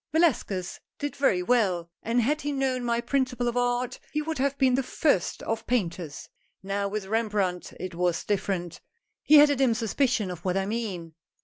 [0.13, 4.57] "Velasquez did very well, and had he known my principle of art, he would have
[4.57, 6.27] been the first of paint ers.
[6.63, 8.81] Now with Rembrandt, it was different.
[9.21, 11.13] He had a dim suspicion of what I mean."